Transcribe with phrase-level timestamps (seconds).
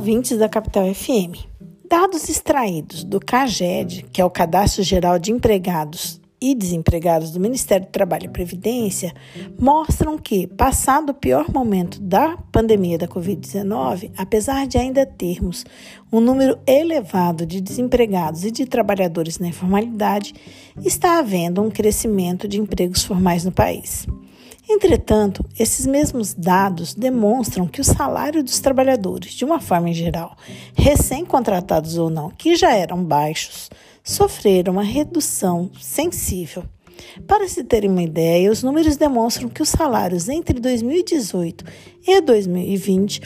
[0.00, 1.44] ouvintes da Capital FM.
[1.86, 7.86] Dados extraídos do CAGED, que é o Cadastro Geral de Empregados e Desempregados do Ministério
[7.86, 9.12] do Trabalho e Previdência,
[9.58, 15.66] mostram que, passado o pior momento da pandemia da Covid-19, apesar de ainda termos
[16.10, 20.32] um número elevado de desempregados e de trabalhadores na informalidade,
[20.82, 24.06] está havendo um crescimento de empregos formais no país.
[24.72, 30.36] Entretanto, esses mesmos dados demonstram que o salário dos trabalhadores, de uma forma em geral,
[30.76, 33.68] recém-contratados ou não, que já eram baixos,
[34.04, 36.62] sofreram uma redução sensível.
[37.26, 41.64] Para se terem uma ideia, os números demonstram que os salários entre 2018
[42.06, 43.22] e 2020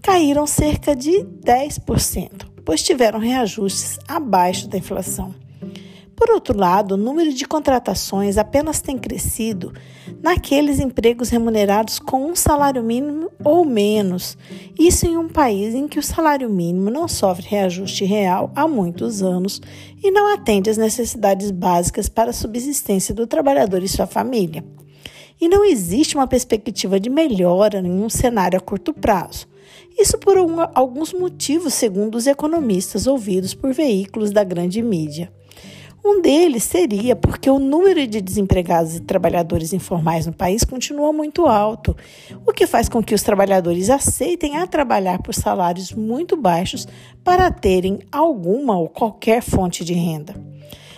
[0.00, 1.10] caíram cerca de
[1.44, 5.34] 10%, pois tiveram reajustes abaixo da inflação.
[6.16, 9.74] Por outro lado, o número de contratações apenas tem crescido
[10.22, 14.38] naqueles empregos remunerados com um salário mínimo ou menos.
[14.78, 19.22] Isso em um país em que o salário mínimo não sofre reajuste real há muitos
[19.22, 19.60] anos
[20.02, 24.64] e não atende às necessidades básicas para a subsistência do trabalhador e sua família.
[25.38, 29.46] E não existe uma perspectiva de melhora em um cenário a curto prazo.
[29.98, 30.38] Isso por
[30.74, 35.30] alguns motivos, segundo os economistas ouvidos por veículos da grande mídia.
[36.08, 41.46] Um deles seria porque o número de desempregados e trabalhadores informais no país continua muito
[41.46, 41.96] alto,
[42.46, 46.86] o que faz com que os trabalhadores aceitem a trabalhar por salários muito baixos
[47.24, 50.40] para terem alguma ou qualquer fonte de renda.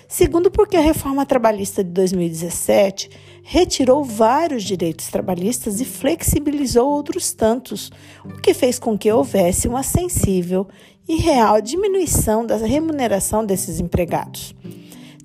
[0.06, 3.08] Segundo, porque a reforma trabalhista de 2017
[3.42, 7.90] retirou vários direitos trabalhistas e flexibilizou outros tantos,
[8.26, 10.68] o que fez com que houvesse uma sensível
[11.08, 14.54] e real diminuição da remuneração desses empregados.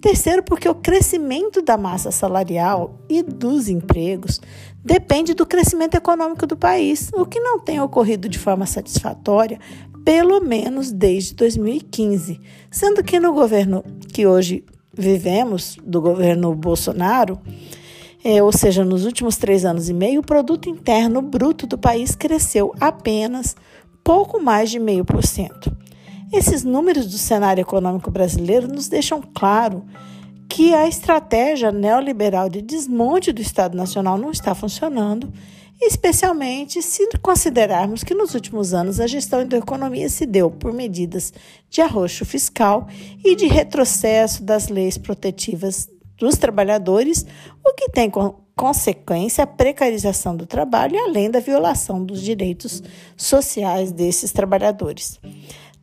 [0.03, 4.41] Terceiro, porque o crescimento da massa salarial e dos empregos
[4.83, 9.61] depende do crescimento econômico do país, o que não tem ocorrido de forma satisfatória,
[10.03, 12.37] pelo menos desde 2015,
[12.69, 13.81] sendo que no governo
[14.13, 17.39] que hoje vivemos, do governo Bolsonaro,
[18.25, 22.13] é, ou seja, nos últimos três anos e meio, o produto interno bruto do país
[22.13, 23.55] cresceu apenas
[24.03, 25.72] pouco mais de meio por cento.
[26.33, 29.85] Esses números do cenário econômico brasileiro nos deixam claro
[30.49, 35.31] que a estratégia neoliberal de desmonte do Estado Nacional não está funcionando,
[35.79, 41.31] especialmente se considerarmos que nos últimos anos a gestão da economia se deu por medidas
[41.69, 42.87] de arroxo fiscal
[43.23, 47.27] e de retrocesso das leis protetivas dos trabalhadores,
[47.63, 52.81] o que tem como consequência a precarização do trabalho, além da violação dos direitos
[53.15, 55.19] sociais desses trabalhadores.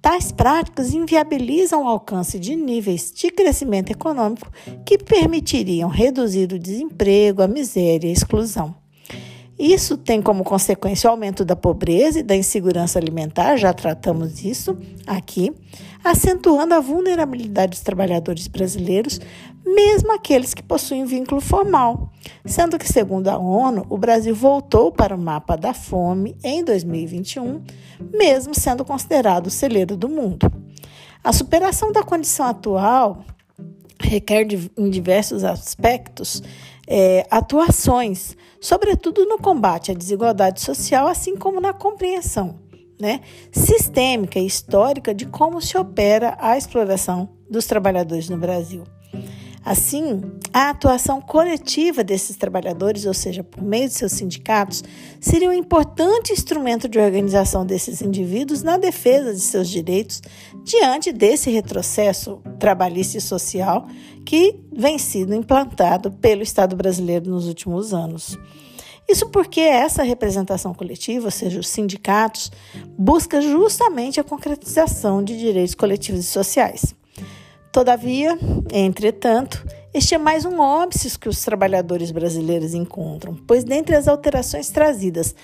[0.02, 4.50] Tais práticas inviabilizam o alcance de níveis de crescimento econômico
[4.84, 8.74] que permitiriam reduzir o desemprego, a miséria e a exclusão.
[9.58, 14.74] Isso tem como consequência o aumento da pobreza e da insegurança alimentar, já tratamos isso
[15.06, 15.52] aqui,
[16.02, 19.20] acentuando a vulnerabilidade dos trabalhadores brasileiros,
[19.75, 22.12] mesmo aqueles que possuem vínculo formal.
[22.44, 27.62] Sendo que, segundo a ONU, o Brasil voltou para o mapa da fome em 2021,
[28.12, 30.50] mesmo sendo considerado o celeiro do mundo.
[31.22, 33.25] A superação da condição atual
[34.00, 36.42] requer, em diversos aspectos,
[36.86, 42.59] é, atuações, sobretudo no combate à desigualdade social, assim como na compreensão
[43.00, 43.20] né,
[43.50, 48.84] sistêmica e histórica de como se opera a exploração dos trabalhadores no Brasil.
[49.62, 50.22] Assim,
[50.54, 54.82] a atuação coletiva desses trabalhadores, ou seja, por meio de seus sindicatos,
[55.21, 60.22] seria um importante instrumento de organização desses indivíduos na defesa de seus direitos
[60.65, 63.87] diante desse retrocesso trabalhista e social
[64.25, 68.38] que vem sendo implantado pelo Estado brasileiro nos últimos anos.
[69.06, 72.50] Isso porque essa representação coletiva, ou seja, os sindicatos,
[72.97, 76.94] busca justamente a concretização de direitos coletivos e sociais.
[77.72, 78.36] Todavia,
[78.72, 79.64] entretanto,
[79.94, 85.36] este é mais um óbice que os trabalhadores brasileiros encontram, pois dentre as alterações trazidas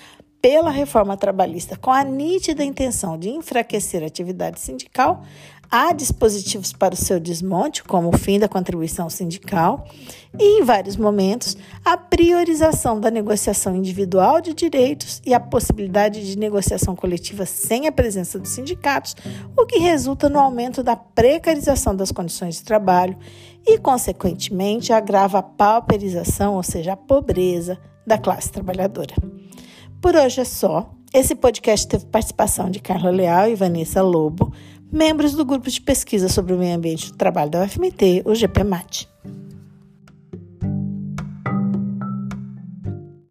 [0.43, 5.23] pela reforma trabalhista com a nítida intenção de enfraquecer a atividade sindical,
[5.71, 9.87] há dispositivos para o seu desmonte, como o fim da contribuição sindical,
[10.39, 16.39] e, em vários momentos, a priorização da negociação individual de direitos e a possibilidade de
[16.39, 19.17] negociação coletiva sem a presença dos sindicatos,
[19.57, 23.17] o que resulta no aumento da precarização das condições de trabalho
[23.67, 29.15] e, consequentemente, agrava a pauperização, ou seja, a pobreza da classe trabalhadora.
[30.01, 30.96] Por hoje é só.
[31.17, 34.53] Esse podcast teve participação de Carla Leal e Vanessa Lobo,
[34.93, 39.09] membros do grupo de pesquisa sobre o meio ambiente do trabalho da UFMT, o GPMAT.